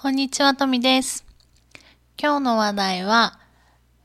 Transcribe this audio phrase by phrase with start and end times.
[0.00, 1.24] こんにちは、とみです。
[2.16, 3.40] 今日の話題は、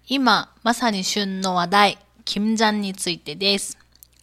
[0.07, 3.77] 今まさに旬の話題、キムジャンについてです。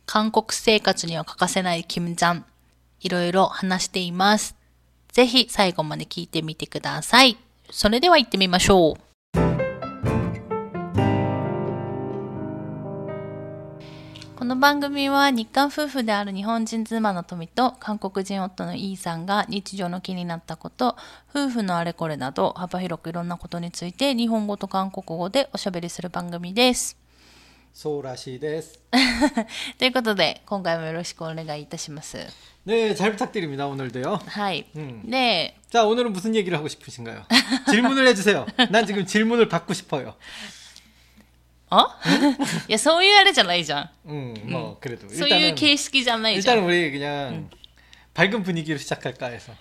[0.05, 2.45] 韓国生活には欠かせないキムジャン、
[3.03, 4.57] いろいろ話しています。
[5.13, 7.39] ぜひ最後まで聞いてみてください。
[7.71, 9.10] それでは行ってみましょう。
[14.50, 20.96] の番組は日韓夫婦である日本人妻の富と韓国人夫のイーさんが日常の気になったこと、
[21.30, 26.98] 夫婦のあれこれなど幅広くいろんなことについて日本語と韓国語でおしゃべりする番組です。
[27.74, 28.80] そうらしいです。
[29.78, 32.18] ということで今回もよろしくお願いいたします。
[32.66, 33.68] 네, 잘 부탁드립니다.
[33.68, 34.20] 오늘도요.
[34.26, 34.66] はい。
[34.76, 35.04] 음.
[35.10, 37.26] で、 자, 오늘은 무슨 얘기를 하고 싶으신가요?
[37.70, 38.46] 질문을 해주세요.
[38.72, 40.16] 난 지금 질문을 받고 싶어요.
[41.70, 42.00] あ
[42.68, 43.90] いや、そういうあれじゃないじゃん。
[44.08, 46.66] 음, 뭐 그래도 そういう 일단은 形式じゃないじゃ 일단은 ん。
[46.68, 47.50] 우리 그냥
[48.14, 49.52] 밝은 분위기로 시작할까 해서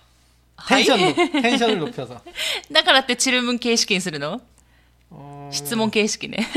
[0.55, 2.21] はい 텐션 높, 텐션을 높여서
[2.71, 4.39] だからってチルムン形式にするの
[5.11, 6.47] 어, 質問形式ね。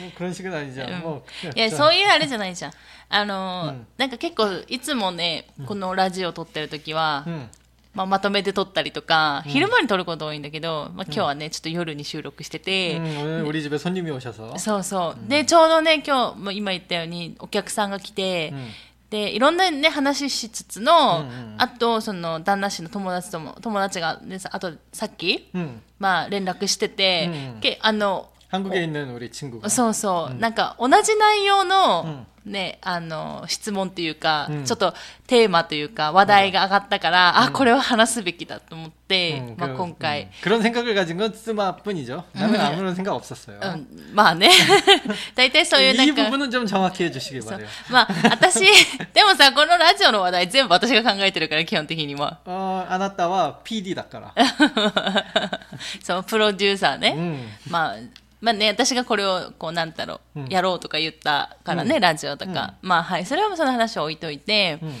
[0.00, 0.86] 뭐 그런 식은 아니죠.
[1.02, 2.72] 뭐 いや、そういうあれじゃないじゃん。
[3.08, 7.48] あのーうんなんか結構いつもね、このラジオ撮ってる時は、 음,
[7.94, 15.28] まあ、まとめて撮ったりとか、昼間に撮ること多いんだけど、まあ、今日はね、ちょっと夜に収録してて、 음, 오늘 우리 집에 손님이 오셔서 そうそう。
[15.28, 18.68] で、ちょうどね、今日、も今言ったように、お客さんが来て、 음,
[19.08, 34.94] で、いろんなね、話しつつの、うんうんあと、その、旦那氏の友達とも、友達が、ね、あと、さっき、 음, まあ、連絡してて、うんうんけあの、 한국에 있는 우리 친구가 そうそう、なんか同じ内容の、ね、あの、質問というか、うんちょっと
[35.26, 42.22] テーマというか話題が上がったから、あ、これは話すべきだと思って、 음, まあ 그- 今回 음, 、 그런 생각을 가진 건 스마뿐이죠.
[42.34, 43.58] 나는 아무런 생각 없었어요.
[43.60, 44.48] うん、まあね、
[45.34, 47.66] 大体そういうな 이 んか、 부분은 좀 정확히 해주시길 そう 바래요.
[47.90, 48.60] まあ私、
[49.12, 52.38] でもさ、このラジオの話題全部私が考えてるから、基本的には。
[52.46, 54.32] 어, 아나타와 PD だから.
[56.04, 57.14] そう、プロデューサーね。
[57.16, 57.48] 음.
[57.70, 57.96] まあ、
[58.40, 62.74] まあね、私がこれを、こう、なんだろう、うんやろうとか言ったからね、ラジオとか。
[62.82, 63.26] まあ、はい。
[63.26, 64.92] それはもうその話を置いといて、 음.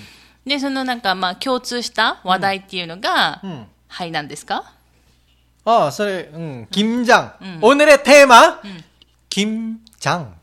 [0.46, 3.66] で、そのなんか、まあ、共通した話題っていうのが、 음.
[3.88, 4.72] はい、なんですか
[5.64, 7.32] 어,それ, 음, 김장.
[7.60, 8.60] 오늘의 테마,
[9.28, 10.36] 김장.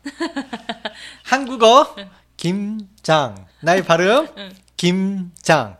[1.24, 1.96] 한국어,
[2.36, 3.46] 김장.
[3.62, 4.28] 나의 발음,
[4.76, 5.76] 김장.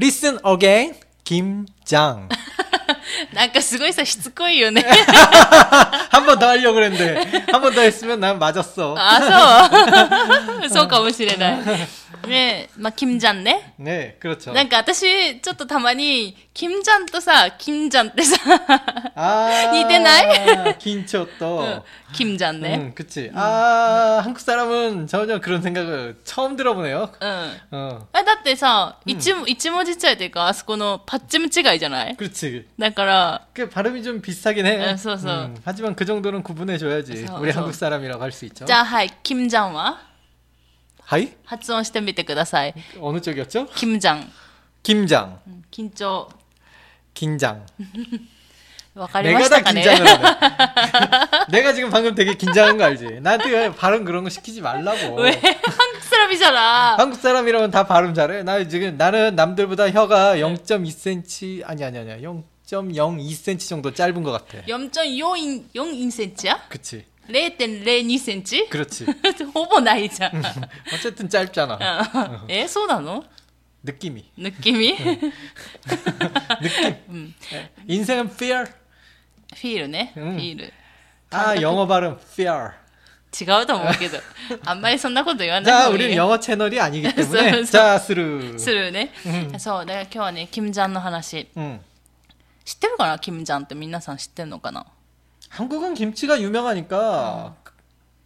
[0.00, 0.94] Listen again,
[1.24, 2.28] 김 장.
[3.34, 4.82] なんかすごいさ、しつこいよね。
[6.10, 8.94] 한 번 더 하려고 그랬는데, 한 번 더 했으면 난 맞았어.
[8.98, 9.70] あ、
[10.60, 10.68] そう。
[10.68, 11.58] そう かもしれない。
[12.28, 13.72] ねまあ、キムジャンね。
[13.80, 14.52] 네, 그렇죠.
[14.52, 18.36] なんか私、ちょっとたまに、キムジャンとさ、キムジャンってさ、
[19.14, 20.76] 아, 니테나이?
[20.78, 21.82] 긴초 또.
[22.12, 22.74] キムジャンね。
[22.76, 23.30] 음, 그치.
[23.34, 27.10] 아, 한국 사람은 전혀 그런 생각을 처음 들어보네요.
[27.20, 27.50] うん。
[27.70, 32.64] 어, あだってさ、一文一文字違いというか、あそこのパッチム違い じゃない 그렇지.
[32.78, 34.90] だから、 그 발음이 좀 비슷하긴 해.
[34.92, 35.50] 어, 써, 써.
[35.64, 37.26] 하지만 그 정도는 구분해줘야지.
[37.26, 37.60] 써, 우리 써.
[37.60, 38.64] 한국 사람이라고 할 수 있죠.
[38.64, 39.98] じゃあはい、キムジャンは
[41.04, 41.32] 하이?
[41.44, 42.74] 発音してみてください。
[43.00, 43.66] 어느 쪽이었죠?
[43.74, 44.32] キムジャン。
[44.82, 45.38] 김장.
[45.46, 46.28] うん緊張。
[47.14, 47.66] 긴장.
[48.95, 50.17] 내가 다 긴장을 해.
[51.51, 53.19] 내가 지금 방금 되게 긴장한 거 알지?
[53.21, 55.21] 나한테 왜 발음 그런 거 시키지 말라고.
[55.21, 55.31] 왜?
[55.31, 56.95] 한국 사람이잖아.
[56.97, 58.43] 한국 사람이라면 다 발음 잘해.
[58.43, 62.17] 나 지금 나는 남들보다 혀가 0.2cm 아니 아니 아니야.
[62.19, 64.65] 0.02cm 정도 짧은 것 같아.
[64.65, 66.59] 0.02cm야?
[66.69, 67.03] 그치.
[67.29, 68.69] 0.02cm?
[68.69, 69.05] 그렇지.
[69.53, 70.31] 호보 나이자.
[70.33, 70.41] 음,
[70.93, 71.73] 어쨌든 짧잖아.
[72.13, 72.45] 어.
[72.49, 72.65] 에?
[72.65, 73.23] 소나노?
[73.83, 74.31] 느낌이.
[74.37, 74.97] 느낌이?
[74.99, 75.31] 음.
[76.61, 76.95] 느낌.
[77.09, 77.35] 음.
[77.87, 78.65] 인생은 fear.
[79.54, 79.72] fair.
[79.72, 80.12] ィールね。
[80.14, 80.72] フうんィール。
[81.30, 82.72] 아 영어 발음 fair.
[83.32, 84.18] 違うと思うけど。
[84.64, 88.58] あんまりそんなこと言わない 자 方がいい 우리는 영어 채널이 아니기 때문에 그래서- 자 스루.
[88.58, 89.12] するね。
[89.58, 91.48] そう、だから今日はね、キムジャンの話。
[91.56, 91.80] 응.
[92.64, 94.84] 知ってるかなキムジャンって皆さん知ってるのかな
[95.48, 97.56] 한국은 김치가 유명하니까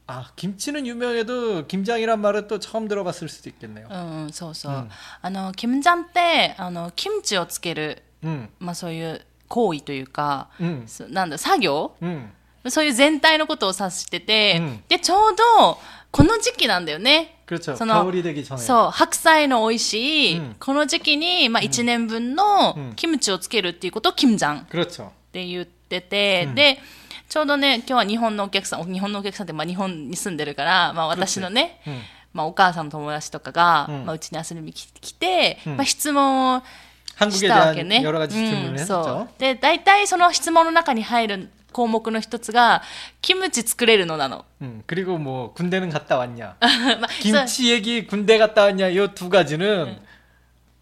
[0.07, 3.87] 아 김치는 유명해도 김장이란 말은 또 처음 들어봤을 수도 있겠네요.
[3.91, 4.73] うんうん、そうそう。
[4.73, 4.91] うん
[5.23, 8.49] あの、キムジャンって、あの、キムチをつける、 응.
[8.59, 12.30] まあそういう 行為というか、うん、なんだ作業、うん、
[12.70, 15.78] そういう全体のことを指してて、うん、でちょうど
[16.12, 17.36] この時期なんだよね。
[17.76, 17.96] その
[18.60, 24.68] そう白菜の美味しい、この時期に、まあ、1年分のキムチをつけるっていうことをキムジャン。
[25.08, 26.80] って言ってて、で
[27.28, 31.82] ちょうどね今日は日本のお客さん日本のお客さんって、まあ、日本に住んでるから、まあ、私のね、
[32.34, 36.64] まあ、お母さんの友達とかが、うまあ、うちに遊びに来て、まあ、質問を
[37.19, 38.03] 한국에 したわけ 대한 ね。
[38.03, 39.29] 여러 가지 질문을 うんそ 했죠.
[39.37, 39.41] う。
[39.41, 42.83] で、大体その質問の中に入る項目の一つが、
[43.21, 44.45] キムチ作れるのなの。
[44.63, 44.83] 응.
[44.87, 46.57] 그리고 뭐 군대는 갔다 왔냐?
[46.61, 48.89] まあ、そう 김치 얘기 군대 갔다 왔냐?
[48.89, 49.99] 이 두 가지는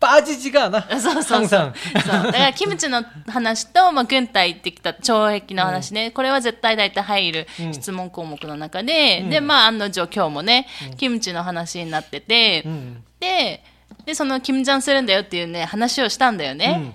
[0.01, 0.99] 빠지지가 않아.
[0.99, 1.59] そうそうそう。
[1.63, 1.73] 항상.
[2.05, 2.23] そう。
[2.27, 6.11] だから、キムチの話と、まあ、軍隊行ってきた懲役の話ね。
[6.11, 10.67] これは絶対大体入る質問項目の中で、で、まあ、案の定今日もね、
[10.97, 12.97] キムチの話になってて、 음.
[13.21, 13.63] で、
[14.07, 16.95] で、その、キムジャンするんだよっていうね、話をしたんだよね。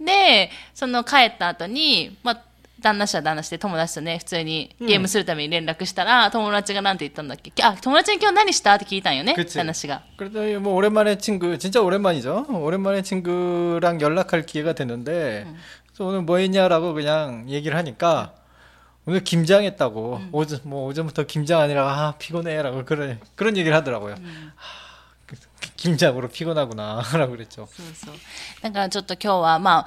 [0.00, 2.42] で、その帰った後に、まあ、
[2.80, 9.56] 旦那氏は旦那氏で友達とね、普通にゲームするために連絡したら、友達がなんて言ったんだっけあ、友達に今日何したって聞いたんよね、 그치.
[9.56, 10.02] 旦那氏が。
[10.16, 12.46] 그랬더니 뭐 오랜만에 친구 진짜 오랜만이죠.
[12.50, 15.46] 오랜만에 친구랑 연락할 기회가 됐는데
[15.86, 18.32] 그래서 오늘 뭐 했냐라고 그냥 얘기를 하니까
[19.06, 24.14] 오늘 김장했다고 오전 뭐 오전부터 김장 아니라 아 피곤해라고 그런 그런 얘기를 하더라고요.
[24.14, 24.85] 아, 그- 그
[25.76, 27.68] 김장으로 피곤하구나라고 그랬죠.
[27.70, 28.14] そうそう。
[28.62, 29.86] だからちょっと今日は、まあ、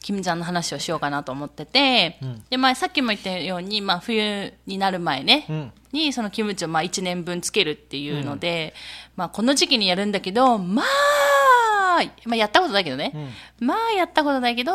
[0.00, 2.18] キムジャンの話をしようかなと思ってて、
[2.50, 5.70] で、まあ、さっきも言ったように、まあ、冬になる前ね、 음.
[5.92, 8.74] に、そのキムチをまあ1年分つけるっていうので、
[9.16, 13.12] まあ、この時期にやるんだけど、まあ、まあ、やったことないけどね。
[13.60, 14.72] まあ、やったことないけど、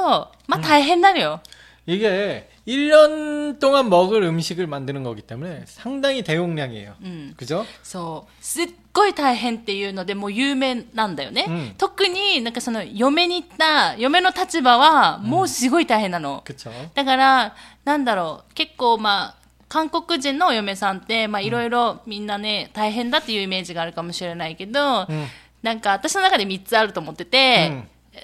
[0.48, 1.42] まあ、大変なのよ。
[1.86, 6.96] 이게 1년 동안 먹을 음식을 만드는 거기 때문에 상당히 대용량이에요.
[7.36, 7.66] 그죠?
[7.84, 8.32] そう。
[8.44, 17.55] すっ ごい大変っていうのでもう有名なんだよね、うん、特になんかその嫁に行った嫁の立場はもうすごい大変なの、うん、だから
[17.85, 25.27] なんだろう結構まあ韓国人のお嫁さんっていろいろみんなね大変だっていうイメージがあるかもしれないけど、うん、
[25.63, 27.83] なんか私の中で3つあると思ってて、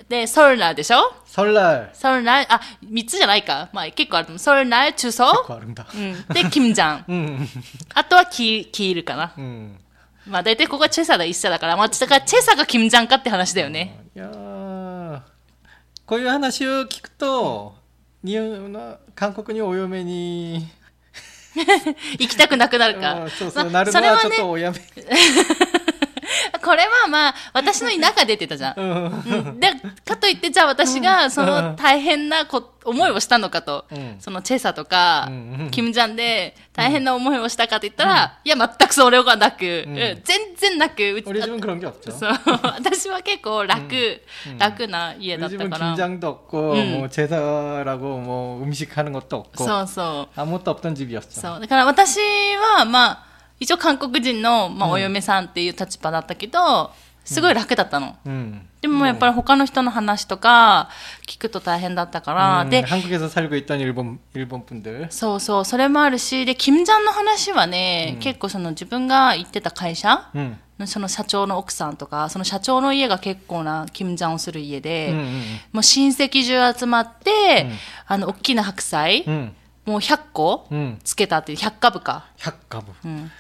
[0.09, 1.13] で、ソルナでしょ？
[1.27, 1.91] ソルナル。
[1.93, 2.53] ソルナル。
[2.53, 3.69] あ、三つじゃないか。
[3.73, 5.25] まあ結構あるソルナル、中層。
[5.33, 5.85] 結構あるんだ。
[5.93, 6.25] うん。
[6.33, 7.05] で、キムジャン。
[7.09, 7.49] うん。
[7.95, 9.33] あとはキー、キールかな。
[9.37, 9.77] うん。
[10.27, 13.99] まあ大体ここはチェサだ一社だから、まあ、だからチェサかキムジャンかって話だよね。
[14.15, 14.31] いや
[16.07, 17.77] こういう話を聞くと、
[18.25, 20.69] 日本の韓国にお嫁に
[22.19, 23.29] 行きたくなくなるか。
[23.39, 24.77] そうそう、なるのはちょっとお嫁。
[26.70, 28.76] これはまあ、私の田舎でって言ったじゃん。
[28.80, 29.72] うんで、
[30.06, 42.12] かといって、じゃあ私が、その大変なこ思いをしたのかと、うんそのチェサとか、うんうんキムジャンで大変な思いをしたかと言ったら、いや、全くそれがなく、うん全然なく、うち 우리 집은 그런 게 없죠.
[42.12, 42.32] そう
[42.62, 44.22] 私は結構楽、
[44.60, 45.88] 楽な家だ 우리 った 집은 から。
[45.96, 46.92] 김장도 없고 음.
[47.00, 50.40] 뭐 제사라고 뭐 음식 하는 것도 없고 そうそう。
[50.40, 51.30] 아무것도 없던 집이었죠.
[51.42, 51.60] そう。
[51.60, 52.20] だから私
[52.78, 53.29] は、まあ、
[53.60, 56.92] 一応韓国人の、まあ、お嫁さんっていう立場だったけど、
[57.24, 58.16] すごい楽だったの。
[58.28, 58.62] 음.
[58.82, 60.90] でもやっぱり他の人の話とか
[61.26, 65.08] 聞くと大変だったから、 음, で、 한국에서 살고 있던 일본 일본 분들.
[65.10, 70.58] そうそう、それもあるし、で、キムジャンの話はね、結構その自分が行ってた会社 음.
[70.78, 77.66] のその社長の奥さんとか、その社長の家が結構なキムジャンをする家で、 음, 음, もう親戚中集まって、
[78.06, 79.52] あの、大きな白菜、 음.
[79.86, 81.00] もう100個 음.
[81.04, 82.26] つけたっていう、100株か。
[82.46, 82.92] 약株.
[83.06, 83.32] 음.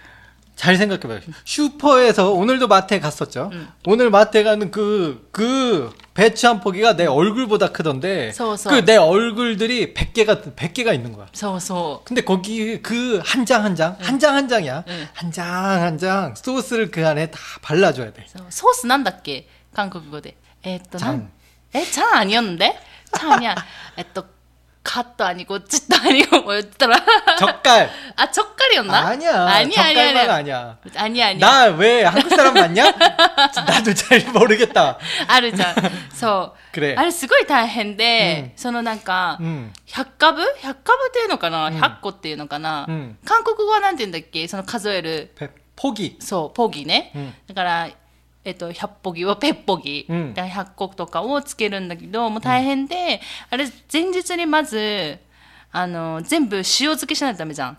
[0.60, 1.20] 잘 생각해봐요.
[1.46, 3.48] 슈퍼에서 오늘도 마트에 갔었죠.
[3.54, 3.68] 음.
[3.86, 8.30] 오늘 마트에 가는 그, 그 배추 한 포기가 내 얼굴보다 크던데
[8.68, 11.28] 그 내 얼굴들이 100개가, 100개가 있는 거야.
[11.32, 12.02] 서서.
[12.04, 14.84] 근데 거기 그 한 장 한 장, 한 장 한 장이야.
[14.86, 14.92] 음.
[14.92, 15.08] 음.
[15.14, 15.46] 한장
[15.82, 18.26] 한 장 소스를 그 안에 다 발라줘야 돼.
[18.50, 20.20] 소스 난다께 한국어로
[20.66, 21.30] 에 또, 난,
[21.74, 22.78] 에, 잔 아니었는데?
[23.16, 23.54] 찬이야.
[23.98, 24.24] 에 또,
[24.79, 26.95] え、ちゃんあにょんでちゃんや、えっと、カットアニ고짓도 아니고 뭐였더라?
[27.39, 27.89] 젓갈.
[28.17, 29.07] 아, 젓갈이었나?
[29.07, 29.45] 아니야.
[29.47, 30.33] 아니야, 젓갈만 아니야.
[30.35, 30.77] 아니야.
[30.95, 31.39] 아니야, 아니야.
[31.39, 32.91] 나 왜 한국 사람 맞냐?
[32.91, 34.99] 나도 잘 모르겠다.
[35.27, 35.75] あるじゃん。
[36.13, 36.59] そう。
[36.71, 36.95] 그래.
[36.97, 39.73] あれすごい大変で、そのなんか、 음.
[39.87, 40.75] 100株 ?100 株
[41.07, 41.69] っていうのかな、?
[41.71, 46.17] 100 個っていうのかな、うん韓国語はなんて言うんだっけその数える、 배- 포기.
[46.19, 47.11] そう、ポギね。
[47.15, 47.89] うんだから、
[48.44, 53.20] えっと、百歩木はペッポ木、うん、100個とかをつけるんだけどもう大変で、うん、
[53.50, 55.18] あれ前日にまず
[55.72, 57.78] あの全部塩漬けしないとダメじゃん。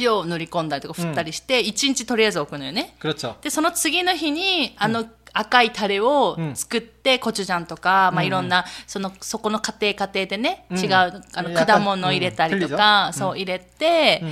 [0.00, 2.96] 塩を塗り込んだりとか振ったりして、う1日とりあえず置くのよね。
[3.42, 14.22] でその次の日にあの、赤いタレを作って、コチュジャンとか、まあ、いろんなそのそこの家庭家庭でね、違うあの果物入れたりとか、そう入れて、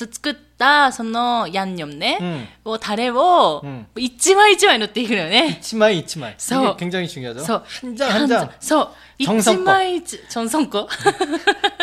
[0.00, 2.46] 作った、その、ヤンニョムね、 음.
[2.64, 5.58] を、タレをうん、一枚一枚塗っていくのよね。
[5.60, 6.34] 이치마이 이치마이.
[6.36, 6.62] 소.
[6.62, 7.40] 이게 굉장히 중요하죠.
[7.40, 7.62] そう。
[7.82, 8.50] 한 장 한 장.
[8.60, 8.88] そう。
[9.18, 10.86] 一 정성껏 枚一、チョンソンコ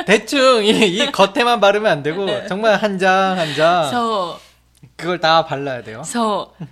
[0.06, 4.40] 대충 이, 이 겉에만 바르면 안 되고 정말 한 장 한 장 そ
[4.98, 6.02] 그걸 다 발라야 돼요.
[6.02, 6.06] う。
[6.06, 6.66] そう。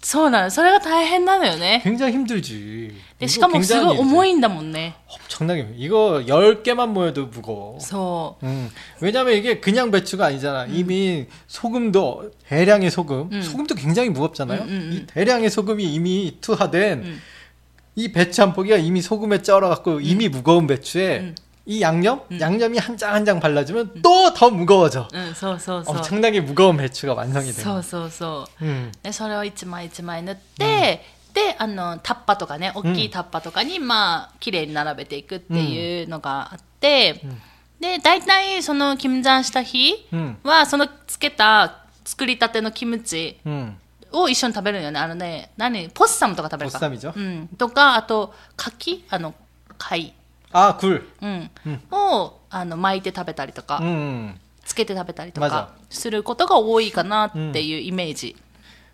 [0.00, 0.50] そうなの。
[0.50, 1.82] それが大変なのよね。
[1.84, 2.94] 굉장히 힘들지.
[3.20, 4.02] で、 이거 しかもす 굉장한 ごい 일이지.
[4.14, 4.94] 重いんだもんね。
[5.08, 7.78] 엄청나게 이거 10개만 모여도 무거워.
[7.80, 8.70] そ 음.
[9.00, 10.66] 왜냐면 이게 그냥 배추가 아니잖아.
[10.66, 13.42] 이미 소금도 대량의 소금, 음.
[13.42, 14.62] 소금도 굉장히 무겁잖아요.
[14.62, 14.92] 음, 음, 음.
[14.92, 17.22] 이 대량의 소금이 이미 투하된 음.
[17.94, 21.34] 이 배추 한 포기가 이미 소금에 쩔어갖고 이미 무거운 배추에 음.
[21.68, 25.08] 이 양념, 양념이 한 장 한 장 발라주면 또 더 무거워져.
[25.12, 25.18] う。
[25.18, 25.96] うん、そうそうそう。
[25.96, 27.64] 엄청나게 무거운 배추가 완성이 돼요.
[27.64, 28.64] そうそうそう。
[28.64, 28.92] 음.
[29.02, 31.02] で、それを一枚一枚塗って、
[31.41, 37.29] であのタッパとかね大きいタッパとかに、うん、まあ綺麗に並べていくっていうのがあって、うん、
[37.79, 40.07] で大体その金山した日
[40.43, 43.39] は、そのつけた作りたてのキムチ
[44.11, 44.99] を一緒に食べるよね。
[44.99, 46.79] あのね何ポッサムとか食べるか
[47.15, 49.33] うん、とかあと柿あの
[49.77, 50.13] 貝。
[50.53, 51.49] あーうん、
[51.91, 53.81] をあの巻いて食べたりとか、
[54.65, 58.35] つけて食べたりとかすることが多いかなっていうイメージ。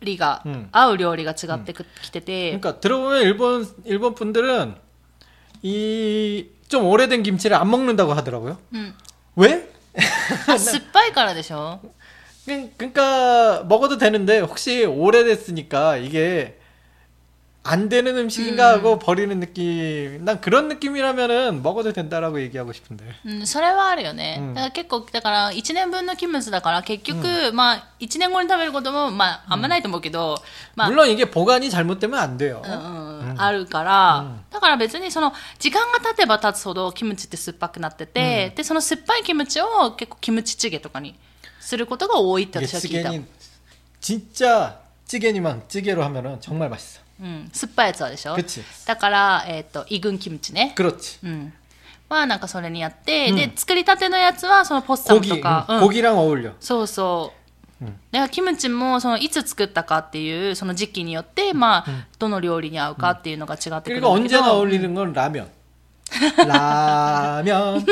[0.00, 4.74] 理が、うん合う料理が違ってきてて、 그러니까 들어보면 일본 일본 분들은
[5.62, 8.56] 이 좀 오래된 김치를 안 먹는다고 하더라고요.
[8.72, 8.94] うん、
[9.36, 9.68] 왜?
[10.46, 11.80] あ酸っぱいからでしょ
[12.46, 16.58] 그- 그러니까 먹어도 되는데 혹시 오래됐으니까 이게
[17.64, 20.24] 안 되는 음식인가 하고 버리는 느낌.
[20.24, 23.04] 난 그런 느낌이라면은 먹어도 된다라고 얘기하고 싶은데.
[23.26, 30.42] うん、それはあるよね、うんだから結構だから1年分のキムチだから結局、まあ1年後に食べることもまああんまないと思うけど、
[30.74, 32.62] まあ 물론 이게 보관이 잘못되면 안 돼요.
[32.64, 41.14] うんうんあるから、だから別にその時間が経てば経つほどキムチって酸っぱくなってて、でその酸っぱいキムチを結構キムチチゲとかに
[41.60, 43.26] することが多いって 이게 私は聞いた、 찌개니
[44.00, 47.00] 진짜 찌개니만 찌개로 하면은 정말 맛있어.
[47.20, 48.62] うん、酸っぱいやつはでしょ 그치?
[48.86, 51.18] だから、えっとイグンキムチね 그렇지.
[51.26, 51.52] うん
[52.08, 56.52] まあなんかそれにやって、うんで作りたてのやつはそのポッサム 고기 とか、 응, うん 고기랑 어울려.
[56.58, 57.32] そうそ
[57.80, 65.46] う、うんだからキムチもそのいつ作ったかっていうその時期によって、まあどの料理に合うかっていうのが違ってくるんだけ 그리고 ど、 언제나 어울리는 건 라면.
[66.36, 67.86] 라면.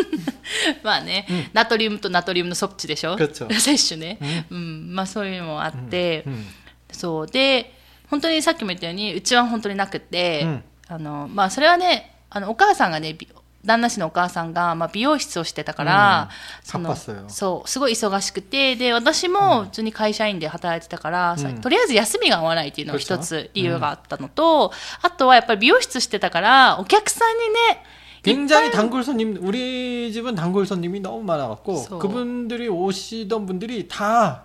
[0.83, 6.45] まあね、ナトリウムとナトリウムの測値でしょ 그렇죠 摂取ね、うんまあそういうのもあって、 음.
[6.91, 7.73] そうで
[8.11, 13.29] 本当にさっきも言ったようにうちは本当になくて、うんあのまあそれはねあのお母さんがねび
[13.65, 27.85] 旦那氏のお母さんが、まあ、美容室をしてたから、うんその 바빴어요 そうすごい忙しくてで私も普通に会社員で働いてたから、さうんとりあえず休みが合わないっていうのが一그렇죠 つ理由があったのと、あとはやっぱり美容室してたからお客さんにね
[28.23, 31.99] 굉장히 단골 손님 우리 집은 단골 손님이 너무 많아갖고 그래서.
[31.99, 34.45] 그분들이 오시던 분들이 다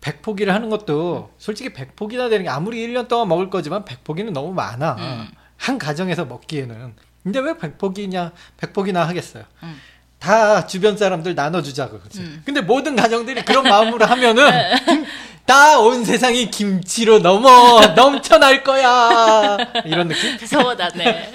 [0.00, 4.96] 백포기를 하는 것도 솔직히 백포기나 되는 게 아무리 1년 동안 먹을 거지만 백포기는 너무 많아.
[4.98, 5.28] 음.
[5.56, 6.94] 한 가정에서 먹기에는.
[7.22, 9.44] 근데 왜 백포기냐 백포기나 하겠어요.
[9.62, 9.80] 음.
[10.18, 12.00] 다 주변 사람들 나눠주자고.
[12.00, 12.20] 그지?
[12.20, 12.42] 음.
[12.44, 14.50] 근데 모든 가정들이 그런 마음으로 하면은
[15.46, 19.58] 다 온 세상이 김치로 넘어 넘쳐날 거야.
[19.84, 20.38] 이런 느낌?
[20.46, 21.30] そうだね。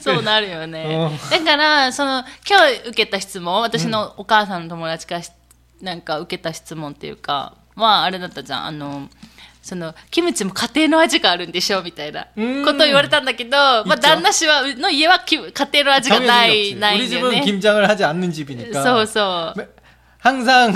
[0.00, 1.30] そうなるよねう。
[1.30, 5.30] だから、その、今日受けた質問、私のお母さんの友達からし
[5.80, 8.66] なんか受けた質問っていうか、 まあ、あれだったじゃん。
[8.66, 9.08] あの、
[9.62, 13.50] その、キムチも家庭の味があるんでしょみたいなうんことを言われたんだけど、
[13.84, 16.78] まあ、旦那氏は、の家はき家庭の味がな 당연히 い、 없지.
[16.78, 17.40] ない 우리 んだよ 집은 ね。
[17.44, 18.82] 김장을 하지 않는 집이니까.
[18.82, 19.58] そうそう。
[19.58, 19.68] 매-
[20.18, 20.74] 항상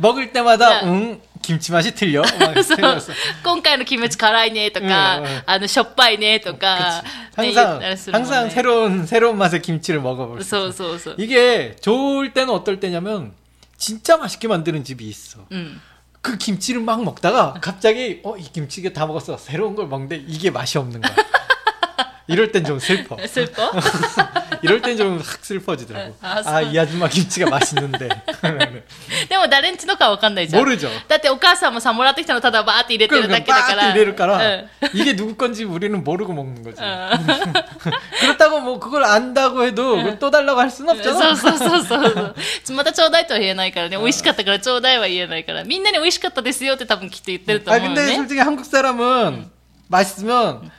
[0.00, 0.86] 먹을 때마다 네.
[0.88, 2.22] 응 김치 맛이 틀려.
[2.22, 3.12] 막 そう 틀렸어.
[3.44, 10.44] 今回のキムチ辛いねとか、うんうんあの、しょっぱいねとか、ね 항상 言ったりするもんね 항상 새로운 새로운 맛의 김치를 먹어볼 수.
[10.48, 10.68] そ 있어.
[10.68, 11.14] うそうそう。
[11.18, 13.32] 이게 좋을 때는 어떨 때냐면
[13.78, 15.40] 진짜 맛있게 만드는 집이 있어.
[15.50, 15.80] うん。
[16.21, 20.77] 그 김치를 막 먹다가 갑자기 어 이 김치가 다 먹었어 새로운 걸 먹는데 이게 맛이
[20.77, 21.15] 없는 거야.
[22.31, 23.19] 이럴 땐 좀 슬 퍼.
[23.27, 23.69] 슬 퍼?
[24.63, 26.15] 이럴 땐 좀 확 슬퍼지더라 고.
[26.23, 28.07] 아, 아, 이 아줌마 김치가 맛있는 데.
[29.27, 30.63] でも誰んちのかわかんないじゃん。
[30.63, 30.87] 모르 죠.
[31.07, 33.67] だってお母さんもさ、もらってきたのただバーって入れてるだ그냥けだ 빡!
[33.67, 33.93] から。
[33.93, 36.79] 이래를까라 이게 누구 건지 우리는 모르고 먹는 거 지.
[36.81, 41.31] 그렇다고 뭐 그걸 안다고 해도 그걸 또 달라고 할 순うんそ없잖 아.
[41.33, 42.75] うそうそうそうそう。
[42.77, 43.97] またちょうだいとは言えないからね。
[43.97, 45.63] 美味しかったからちょうだいは言えないから。
[45.63, 48.15] みんなに美味しかったですよって多分きっと言ってると思아うよ근데ね。
[48.17, 49.49] 솔직히 한국 사람은
[49.89, 50.71] 맛있으면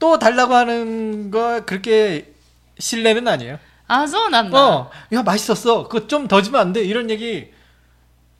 [0.00, 2.32] 또 달라고 하는 거 그렇게
[2.78, 3.58] 신뢰는 아니에요.
[3.88, 4.58] あ、そうなんだ。
[4.58, 5.88] 어, 야 맛있었어.
[5.88, 6.82] 그거 좀 더 주면 안 돼.
[6.84, 7.50] 이런 얘기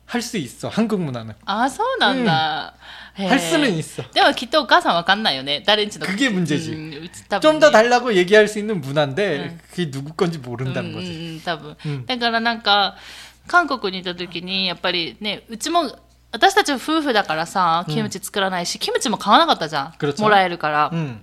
[0.05, 0.69] 할 수 있어.
[0.69, 2.73] 한국 문화는 あ、そうなんだ。
[3.15, 4.03] へー 할 수는 있어.
[4.13, 5.63] でもきっとお母さんわかんないよね。
[5.65, 6.05] 誰んちの。
[6.05, 6.71] 그게 문제지.
[6.71, 7.71] うんうち多 좀 分、 더 ね。
[7.73, 9.59] 달라고 얘기할 수 있는 문화인데 응.
[9.71, 11.11] 그게 누구 건지 うん 모른다는 うん 거지.
[11.11, 11.75] うん、多分。
[11.85, 12.95] うんだからなんか、
[13.47, 15.89] 韓国にいた時に、やっぱりね、うちも、
[16.31, 19.91] 私たち夫婦だからさ、キムチ作らないし、キムチも買わなかったじゃん。
[19.97, 20.89] 그렇죠 もらえるから。
[20.93, 21.21] 응.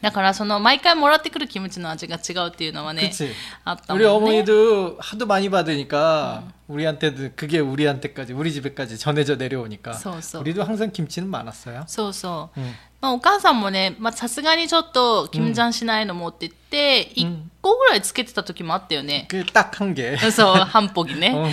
[0.00, 3.28] だからその毎回もらってくるキムチの味が違うっていうのはね 그치.
[3.64, 10.40] あったもん 우리 ね 어머니도 하도 많이 받으니까 우리한테도 그게 우리한테까지 우리 집에까지 전해져 내려오니까 そうそう
[10.40, 11.84] 우리도 항상 김치는 많았어요.
[11.86, 12.72] そうそう、 응.
[13.02, 20.16] まあ、お母さんもねまあさすがにちょっとキムジャンしないのもって言って、一1個ぐらいつけてた時もあったよね、 그 딱 한 개.
[20.30, 21.44] そう半ポギね 어.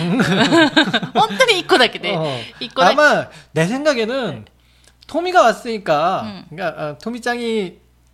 [1.12, 2.24] 本当に1個だけで、 어.
[2.60, 4.46] 1個だけ 아마 내 생각에는
[5.06, 7.78] 토미가 왔으니까 그러니까 어, 토미짱이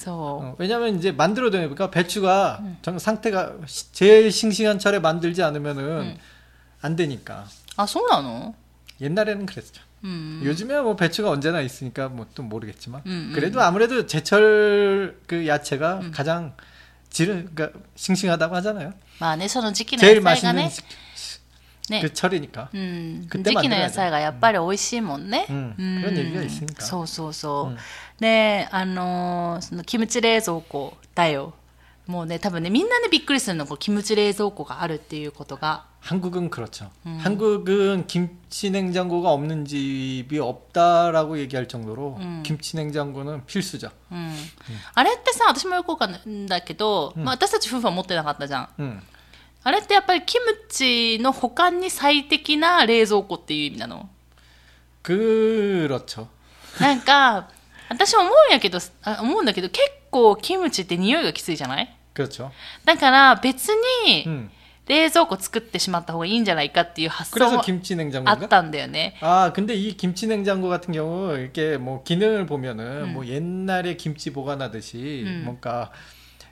[0.06, 6.16] そ 어, 왜냐면 이제 만들어도 보니까 배추가 정 상태가 시- 제일 싱싱한 철에 만들지 않으면은
[6.82, 7.44] 안 되니까.
[7.44, 7.46] う。
[7.76, 8.54] あ、そうなの
[9.00, 9.82] 옛날에는 그랬죠.
[10.04, 10.42] うん。
[10.44, 16.54] 요즘에 뭐 배추가 언제나 있으니까 뭐 또 모르겠지만 음, 그래도 아무래도 제철 그 야채가 가장
[17.10, 18.92] 질은 그러니까 싱싱하다고 하잖아요.
[19.18, 21.40] まあね、その時期の 제일 野菜が 맛있는 ね、 시-
[21.90, 22.68] ね 그 、 철이니까.
[22.74, 25.46] うん、食って時期の野まで菜がやっぱり美味しいもんね。
[25.48, 27.70] うんうん 그런얘기가있으니까 そうそうそう。
[27.70, 27.76] うん
[28.20, 31.54] で、あのーそのキムチ冷蔵庫だよ。
[32.06, 35.84] もうね、多分ね、みんなね、びっくりするの、こうキムチ冷蔵庫があるっていうことが。
[36.00, 36.88] 한국은 그렇죠.
[37.18, 42.42] 한국은 김치 냉장고가 없는 집이 없다라고 얘기할 정도로 음.
[42.46, 43.90] 김치 냉장고는 필수죠.
[44.12, 44.32] うん。
[44.94, 48.68] あれってさ、私もよくわかんないんだけど、まあ私たち夫婦は持ってなかったじゃん。
[48.78, 49.02] 음.
[49.64, 54.08] あれってやっぱりキムチの保管に最適な冷蔵庫っていう意味なの
[55.02, 56.28] 그렇죠.
[56.80, 57.48] なんか、
[57.90, 62.50] 私思うんやけど、あ思うんだけど、結構キムチって匂いがきついじゃない 그렇죠.
[62.84, 63.68] だから別
[64.06, 64.50] に 음.
[64.88, 68.48] 冷蔵庫作ってしまった方がいいんじゃないかっていう発想 그래서 も 김치 あっ 냉장고인가?
[68.48, 69.14] たんだよね。
[69.20, 75.24] 아, 근데 이 김치 냉장고 같은 경우 이렇게 뭐 기능을 보면은 뭐 옛날에 김치 보관하듯이
[75.26, 75.42] 음.
[75.44, 75.90] 뭔가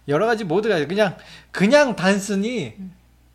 [0.08, 1.16] 여러 가지 모드가 그냥
[1.52, 2.74] 그냥 단순히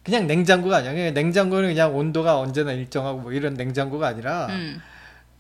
[0.04, 0.92] 그냥 냉장고가 아니야.
[0.94, 4.82] 그냥 냉장고는 그냥 온도가 언제나 일정하고 뭐 이런 냉장고가 아니라 うん。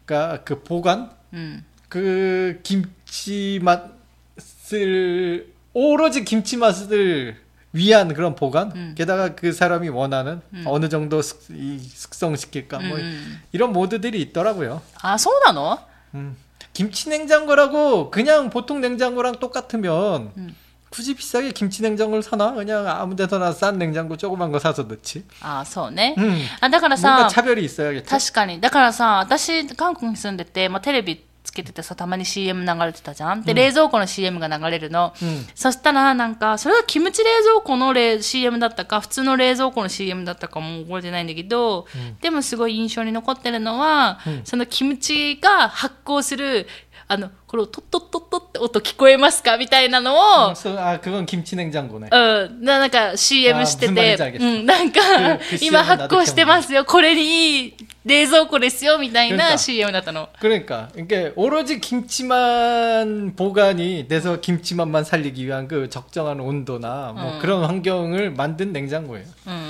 [0.05, 1.65] 그러니까 그 보관 うん。
[1.87, 7.37] 그 김치 맛을 오로지 김치 맛을
[7.71, 8.95] 위한 그런 보관 음.
[8.97, 14.81] 게다가 그 사람이 원하는 어느 정도 숙, 이 숙성시킬까 うん 뭐 うん、 이런 모드들이 있더라고요.
[15.01, 15.77] あ、そうなの
[16.15, 16.35] 음.
[16.73, 20.55] 김치 냉장고라고 그냥 보통 냉장고랑 똑같으면 음.
[20.89, 22.53] 굳이 비싸게 김치 냉장고를 사나?
[22.53, 25.23] 그냥 아무 데서나 싼 냉장고 조그만 거 사서 넣지.
[25.41, 26.15] あ、そうね。
[26.17, 26.41] 음.
[26.61, 28.09] あ、だから 뭔가 さ、 차별이 있어야겠죠.
[28.09, 28.59] 確かに。
[28.59, 31.21] だからさ、私、韓国に住んでて、まあ、テレビつ
[31.54, 33.42] けててさ、たまに CM 流れてたじゃん？
[33.42, 35.14] で、冷蔵庫の CM が流れるの。
[35.22, 35.46] 음.
[35.54, 41.86] そしたら、なんか、それがキムチ冷蔵庫の冷 CM だったか、普通の冷蔵庫の CM だったかも覚えてないんだけど、
[42.20, 46.66] でもすごい印象に残ってるのは、そのキムチが発酵する、
[47.11, 52.09] あの、これ、トットットットって音聞こえますかみたいなのを、 어, 서- 아, 그건 김치 냉장고네.
[52.11, 57.73] うん、ななんか CM してあーて順番にじゃあ、うん、なんか く、く今 CM 発酵してますよ、これにいい
[58.05, 60.29] 冷蔵庫ですよ、みたいなんかな CM だったの。
[60.39, 67.39] 그러니까 이게 오로지 김치만 보관이 돼서 김치맛만 살리기 위한 그 적정한 온도나 뭐 음.
[67.39, 69.25] 그런 환경을 만든 냉장고예요.
[69.47, 69.63] うんうんう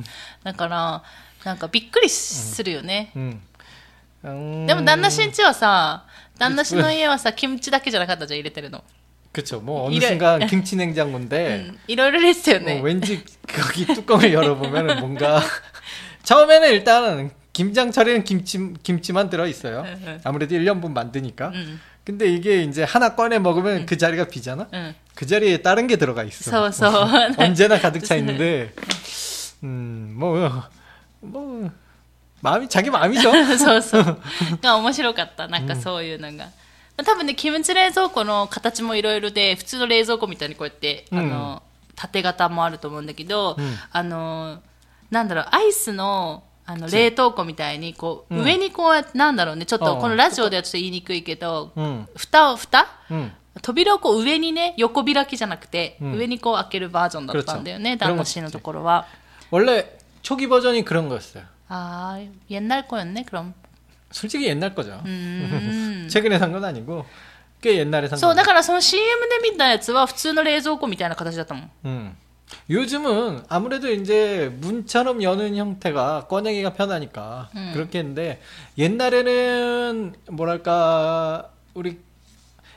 [0.00, 0.04] ん。
[0.44, 1.02] だから、
[1.44, 3.12] なんかびっくりするよね。
[3.16, 3.40] 음.
[4.24, 6.04] 음, でも旦那氏んちはさ、
[6.38, 8.82] 旦那氏の家はさ、キムチだけじゃなかったじゃん、入れてるの。
[9.32, 9.60] 그쵸.
[9.60, 12.80] 뭐 어느 이래- 순간 김치 う 냉장고인데 ん、いろいろ入れてたよ 어, ね。
[12.82, 15.40] 왠지 거기 뚜껑을 열어보면 뭔가
[16.24, 19.84] 처음에는 일단은 김장철에는 김치 김치만 들어 있어요.
[19.86, 20.20] 응.
[20.24, 21.48] 아무래도 1년분 만드니까.
[21.48, 21.80] うん。
[22.04, 24.66] 근데 이게 이제 하나 꺼내 먹으면 그 자리가 비잖아.
[24.72, 24.94] うん。
[25.14, 26.50] 그 자리에 다른 게 들어가 있어.
[26.50, 27.34] そうそう。
[27.38, 28.72] 언제나 가득 차 있는데,
[29.62, 30.64] 음, 뭐,
[31.20, 31.70] 뭐,
[32.42, 33.30] 마음이, 자기 마음이죠.
[33.58, 34.20] そうそう。
[34.62, 35.46] が 面白かった。
[35.48, 36.48] なんかそういうのが。
[37.04, 41.62] 多分ね、キムチ冷蔵庫の形もいろいろで、普通の冷蔵庫みたいにこうやって、うんあの、
[41.96, 44.60] 縦型もあると思うんだけど、うんあの、
[45.10, 52.08] なんだろう、アイスの、あの、冷凍庫みたいに、こう、うん上にこうやって、なんだろうね、ちょっああと、このラジオではちょっと言いにくいけど、うん。
[52.16, 53.32] 蓋を、蓋うん。
[53.62, 59.06] 扉をこう上にね、横開きじゃなくて、うん上にこう開けるバージョンだったんだよね、 그렇죠 暖房シーンのところは。
[59.50, 59.84] 원래
[60.22, 61.42] 초기 버전이 그런 거였어요.
[61.68, 63.54] 아, 옛날 거였네, 그럼.
[64.10, 65.00] 솔직히 옛날 거죠.
[65.04, 66.08] うん。
[66.10, 67.04] 최근에 산 건 아니고
[67.60, 68.36] 꽤 옛날에 산 そう、 거.
[68.36, 71.70] だからその CM で見たやつは普通の冷蔵庫みたいな形だったもん。
[71.84, 72.16] 음.
[72.68, 77.70] 요즘은 아무래도 이제 문처럼 여는 형태가 꺼내기가 편하니까 음.
[77.74, 78.40] 그렇게 했는데
[78.76, 81.98] 옛날에는 뭐랄까 우리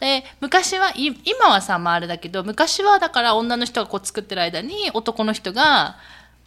[0.00, 5.96] で、昔は、い今はさ、まああれだけど、昔はだから女の人がこう作ってる間に男の人が、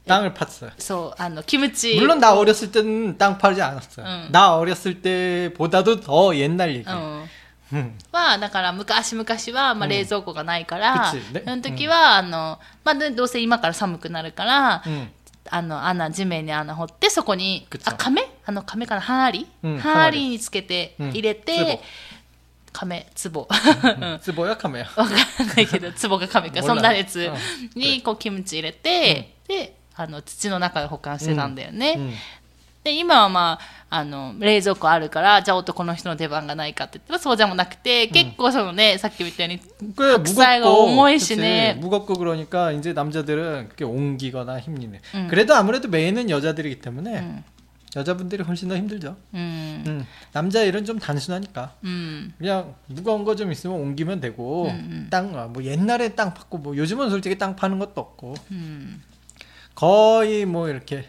[0.07, 0.71] 땅을 팠어요.
[0.77, 1.95] そう、あの、キムチ。
[1.99, 4.05] 물론 나 어렸을 때는 땅 팔지 않았어요.
[4.05, 4.27] 응.
[4.31, 6.85] 나 어렸을 때보다도 더 옛날 얘기.
[6.87, 7.25] うん。
[7.73, 7.97] 음.
[8.11, 9.25] は、だから昔々
[9.59, 15.07] は、まあ、うん冷蔵庫がないから、くちねその時は、あの、まあ、でどうせ今から寒くなるから、 음.
[15.49, 21.79] あの、穴、地面に穴掘って、そこにくっ、つあ、亀あの、亀から、ハーリうんハーリにつけて、うん入れ壺て、
[22.71, 23.47] 亀、壺。
[24.21, 24.85] 쓰보야 카메야.
[24.95, 27.31] わかんないけど、壺 が亀か、몰라 そんなやつ
[27.75, 31.93] うんに、こう、キムチ入れて、で、あの、土の中で保管してたんだよね。
[31.97, 32.13] 음.
[32.83, 39.59] で、今はまあ、あの、冷蔵庫あるから、じゃあ男の人の出番がないかって言ったらそうじゃもなくて、結構そのね、さっきも言ったように、
[39.97, 41.73] 꽤 박사가 무겁고 어머니시네.
[41.75, 45.01] 그치, 무겁고 그러니까 이제 남자들은 그렇게 옮기거나 힘리네.
[45.15, 45.27] 음.
[45.29, 47.43] 그래도 아무래도 메인은 여자들이기 때문에 음.
[47.96, 49.16] 여자분들이 훨씬 더 힘들죠.
[49.34, 49.84] 음.
[49.86, 50.06] 음.
[50.32, 51.74] 남자 일은 좀 단순하니까.
[51.84, 52.32] 음.
[52.38, 54.70] 그냥 무거운 거 좀 있으면 옮기면 되고
[55.10, 58.34] 땅뭐 아, 옛날에 땅 팠고 뭐 요즘은 솔직히 땅 파는 것도 없고
[59.74, 61.04] 거의 뭐 이렇게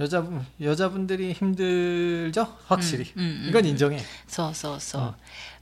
[0.00, 0.26] 여자
[0.60, 3.12] 여자분들이 힘들죠 확실히
[3.48, 3.98] 이건 인정해.
[4.26, 5.16] 써써써.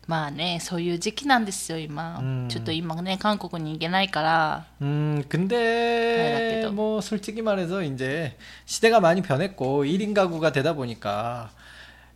[0.08, 2.20] まあね、そういう時期なんですよ、今。
[2.20, 4.66] うんちょっと今ね、韓国に行けないから。
[4.82, 6.74] 음 네, 근데 라떼도.
[6.74, 8.36] 뭐 솔직히 말해서 이제
[8.66, 11.52] 시대가 많이 변했고 1인 가구가 되다 보니까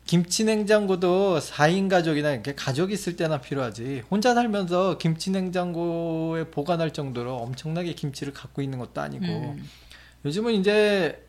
[0.05, 7.35] 김치 냉장고도 4인 가족이나 이렇게 가족이 있을 때나 필요하지 혼자 살면서 김치 냉장고에 보관할 정도로
[7.35, 9.63] 엄청나게 김치를 갖고 있는 것도 아니고 うん、
[10.25, 11.23] 요즘은 이제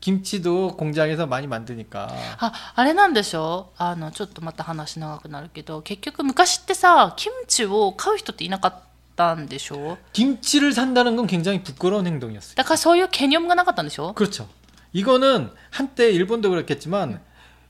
[0.00, 8.74] 김치도 공장에서 많이 만드니까 あ、あれなんでしょあの、ちょっとまた話長くなるけど、結局昔ってさ、キムチを買う人っていなかっ
[9.16, 12.54] たんでしょ 김치를 산다는 건 굉장히 부끄러운 행동이었어요.
[12.56, 14.48] だからそういう개념がなかったんでしょ 그렇죠.
[14.92, 17.20] 이거는 한때 일본도 그렇겠지만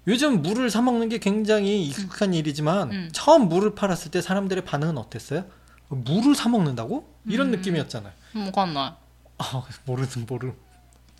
[0.08, 3.08] 요즘 물을 사 먹는 게 굉장히 익숙한 일이지만 음.
[3.12, 5.44] 처음 물을 팔았을 때 사람들의 반응은 어땠어요?
[5.88, 7.08] 물을 사 먹는다고?
[7.28, 7.52] 이런 음.
[7.52, 8.12] 느낌이었잖아요.
[8.34, 8.96] うんわかんな
[9.38, 10.52] 아, 모르는 모르.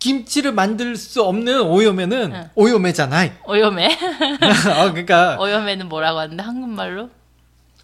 [0.00, 2.50] 김치를 만들 수 없는 오염에는 응.
[2.54, 3.32] 오요메잖아요.
[3.46, 3.86] 오요메.
[4.78, 7.10] 어, 그러니까 오요메는 뭐라고 하는데 한국말로?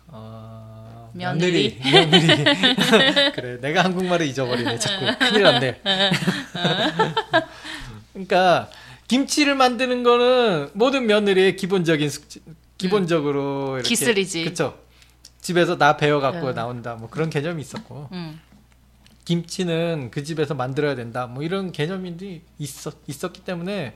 [0.08, 1.78] 어, 며느리.
[1.84, 2.26] 며느리.
[3.36, 4.78] 그래, 내가 한국말을 잊어버리네.
[4.78, 5.80] 자꾸 큰일 났네.
[8.14, 8.70] 그러니까
[9.08, 12.40] 김치를 만드는 거는 모든 며느리의 기본적인 숙지,
[12.78, 13.74] 기본적으로 음.
[13.74, 14.44] 이렇게 기술이지.
[14.44, 14.78] 그렇죠.
[15.42, 16.54] 집에서 나 배워 갖고 응.
[16.54, 16.94] 나온다.
[16.94, 18.08] 뭐 그런 개념이 있었고.
[18.12, 18.40] 응.
[19.26, 21.26] 김치는 그 집에서 만들어야 된다.
[21.26, 23.94] 뭐 이런 개념이 있었, 있었기 때문에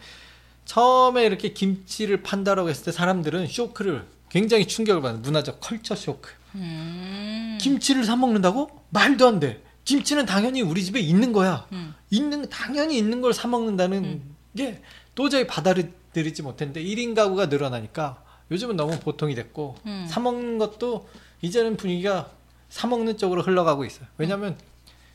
[0.66, 6.30] 처음에 이렇게 김치를 판다라고 했을 때 사람들은 쇼크를 굉장히 충격을 받는 문화적 컬처 쇼크.
[6.56, 7.58] 음.
[7.60, 8.70] 김치를 사 먹는다고?
[8.90, 9.62] 말도 안 돼.
[9.84, 11.66] 김치는 당연히 우리 집에 있는 거야.
[11.72, 11.94] 음.
[12.10, 14.36] 있는 당연히 있는 걸 사 먹는다는 음.
[14.56, 14.82] 게
[15.14, 20.06] 도저히 받아들이지 못했는데 1인 가구가 늘어나니까 요즘은 너무 보통이 됐고 음.
[20.10, 21.08] 사 먹는 것도
[21.40, 22.30] 이제는 분위기가
[22.68, 24.06] 사 먹는 쪽으로 흘러가고 있어요.
[24.18, 24.56] 왜냐하면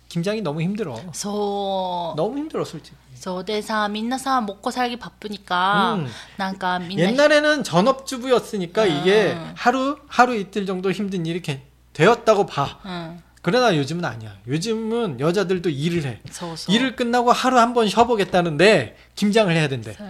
[0.09, 0.99] 김장이 너무 힘들어.
[1.13, 2.17] そう。
[2.17, 2.95] 너무 힘들어 솔직히.
[3.15, 6.09] そうでさ、みんなさ、먹고 살기 바쁘니까、 음.
[6.39, 8.87] なんかみんな、 옛날에는 전업주부였으니까 아.
[8.87, 12.79] 이게 하루 하루 이틀 정도 힘든 일이 게- 되었다고 봐.
[12.85, 13.23] うん。
[13.43, 14.35] 그러나 요즘은 아니야.
[14.49, 16.21] 요즘은 여자들도 일을 해.
[16.31, 16.75] そうそう。
[16.75, 19.93] 일을 끝나고 하루 한 번 쉬어보겠다는데 김장을 해야 된대.
[19.95, 20.09] そう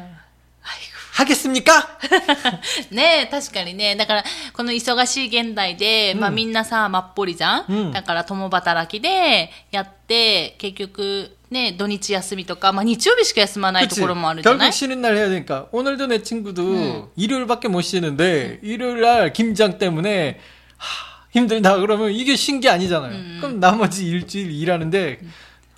[1.15, 1.99] 하겠습니까?
[2.91, 3.97] ねえ、確かにね。
[3.97, 14.01] だから、この忙しい現代で、まあみんなさ、まっぽりじゃん、うんだから共働きでやって、結局、ね、土日休みとか、まあ日曜日しか休まないと 그치?
[14.01, 19.79] ころもあるじゃない 결국 쉬는 날 해야 되니까 오늘도 내 친구도 일요일밖에 못 쉬는데 일요일 날 김장
[19.79, 20.39] 때문에
[20.77, 23.41] 하, 힘들다 그러면 이게 쉰 게 아니잖아요.
[23.41, 25.19] 그럼 나머지 일주일 일하는데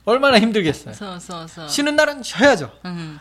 [0.08, 0.94] 얼마나 힘들겠어요.
[0.94, 2.72] So, so, 쉬는 날은 쉬어야죠.
[2.86, 3.20] 음,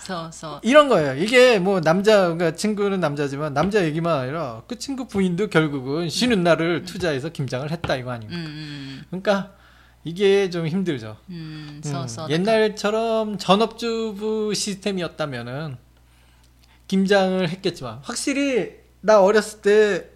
[0.62, 1.16] 이런 거예요.
[1.16, 6.84] 이게 뭐 남자 그러니까 친구는 남자지만 남자 얘기만 아니라 그 친구 부인도 결국은 쉬는 날을
[6.84, 8.40] 투자해서 김장을 했다 이거 아닙니까?
[8.40, 9.50] 음, 그러니까
[10.04, 11.16] 이게 좀 힘들죠.
[11.30, 15.78] 음, 음 옛날처럼 전업주부 시스템이었다면은
[16.86, 20.15] 김장을 했겠지만 확실히 나 어렸을 때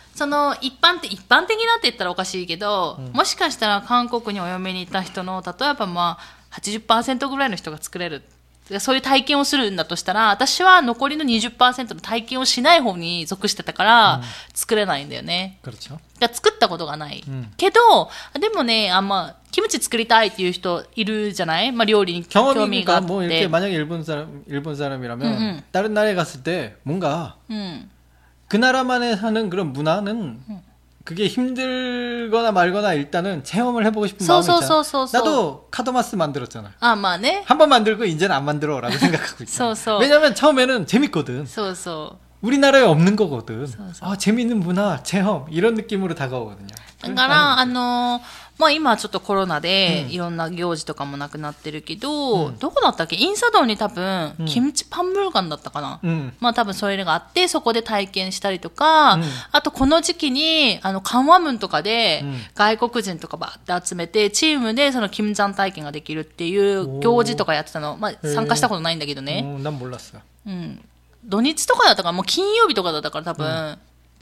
[0.14, 8.22] その、一般的、一般的なって言ったらおかしいけど、もしかしたら韓国にお嫁に行った人の、例えばまあ、80%ぐらいの人が作れる。
[8.80, 14.22] そういう体験をするんだとしたら、私は残りの20%の体験をしない方に属してたから、
[14.54, 15.58] 作れないんだよね。
[15.62, 15.98] 그렇죠.
[16.18, 17.22] が作ったことがない。
[17.28, 23.06] うんけど、でもね、あんま、キムチ作りたいっていう人いるじゃないまあ、料理に興味があ 경험이니까 って。
[23.06, 25.62] 뭐 이렇게 만약에 일본 사람 일본 사람이라면 응, 응.
[25.70, 27.88] 다른 나라에 갔을 때 뭔가 うん。
[28.51, 30.41] 그 나라만에 사는 그런 문화는
[31.05, 34.83] 그게 힘들거나 말거나 일단은 체험을 해보고 싶은 마음이 있잖아.
[35.13, 36.73] 나도 카더마스 만들었잖아.
[36.81, 37.43] 아, 마네.
[37.45, 39.99] 한번 만들고 이제는 안 만들어라고 생각하고 있어.
[39.99, 41.45] 왜냐면 처음에는 재밌거든.
[41.45, 42.17] 소소.
[42.41, 43.69] 우리나라에 없는 거거든.
[44.01, 46.75] 아, 재밌는 문화, 체험 이런 느낌으로 다가오거든요.
[46.99, 48.19] 그러니까, 아,
[48.57, 53.15] まあ今ちょっとコロナでいろんな行事とかもなくなってるけど、うん、どこだったっけ？
[53.15, 69.43] インサドンに多分、キムチパンムルガンだったかな、うん、まあ多分そういうのがあって、そこで体験したりとか、うん、あとこの時期に、あの、緩和ンとかで、外国人とかばって集めて、チームでそのキムジャン体験ができるっていう行事とかやってたの、まあ参加したことないんだけどね。
[70.45, 70.83] うん、
[71.23, 73.79] 土日とかだったから、もう金曜日とかだったから多分、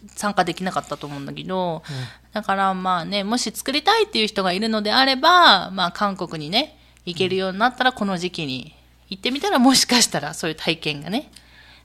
[0.08, 8.76] 参加できなかったと思うんだけど、うん、だからまあねもし作りたいっていう人がいるのであれば、まあ、韓国にね行けるようになったらこの時期に
[9.10, 11.32] 行ってみたらもしかしたらそういう体験がね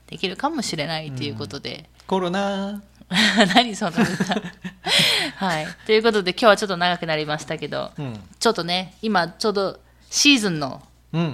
[0.07, 2.81] できるかもしれないということで、うん、コロナ。
[3.53, 4.41] 何その歌。
[5.37, 5.67] はい。
[5.85, 10.81] ということで今日はちょっと長くなりましたけど、うん、ちょっとね今ちょうどシーズンの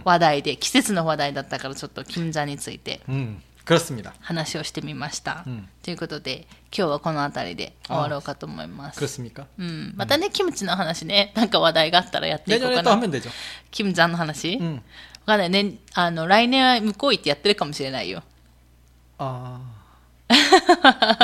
[0.04, 3.02] 話題で、季節の話題だったからちょっと 金座について。
[3.08, 3.42] うん。
[3.65, 4.15] 그렇습니다.
[4.21, 5.43] 話をしてみました。
[5.47, 8.99] うんということで、今日はこの辺りで終わろうかと思います。
[9.01, 9.47] 그렇습니까?
[9.59, 12.97] うん、またね、キムチの話ね、なんか話題があったらやっていこう 내년에 か 또 な。
[12.97, 13.31] 하면 되죠.
[13.71, 14.83] キムジャンの話、わ 음.
[15.27, 15.75] かんないね。
[15.95, 18.23] あの、来年は向こう行ってやってるかもしれないよ。
[19.19, 19.59] 아.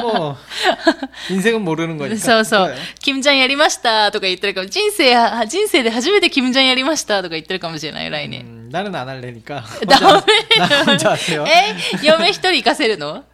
[0.01, 0.37] 뭐
[1.31, 2.17] 인생은 모르는 거니까.
[2.19, 2.77] そうそう 그거예요.
[3.01, 4.67] 。キムジャンやりましたとか言ってるかも。
[4.69, 5.15] 人生、
[5.47, 8.56] 人生で初めてキムジャンやりましたとか言ってるかもしれない、来年。
[8.67, 9.65] 음, 나는 안 할래니까.
[9.89, 11.45] ダ 혼자, メ 나 혼자 하세요.
[11.47, 11.75] え
[12.05, 13.25] 嫁一人行かせるの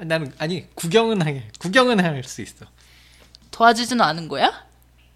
[0.00, 1.48] 나는 아니 구경은 하게.
[1.58, 2.66] 구경은 할 수 있어.
[3.50, 4.64] 도와주지는 않은 거야?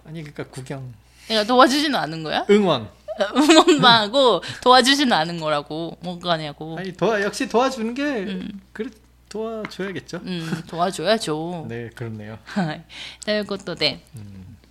[0.06, 0.92] 아니 그러니까 구경.
[1.28, 2.46] 내가 도와주지는 않은 거야?
[2.50, 2.88] 응원.
[3.36, 5.98] 응원하고 도와주지는 않은 거라고.
[6.00, 6.78] 뭐가 아니고.
[6.78, 8.38] 아니 도와 역시 도와주는 게
[8.72, 8.88] 그래
[9.28, 10.20] 도와줘야겠죠.
[10.24, 11.66] うん、도와줘야죠.
[11.68, 12.38] 네 그렇네요.
[12.46, 12.84] はい。
[13.24, 14.00] ということで、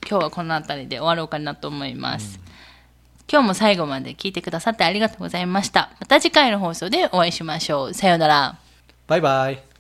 [0.10, 2.40] 今日はこの辺りで終わろうかなと思います。
[3.31, 5.91] 今日も最後まで聞いてくださってありがとうございました。
[6.01, 7.95] また次回の放送でお会いしましょう。
[7.95, 8.59] さようなら。
[9.07, 9.74] バイバイ。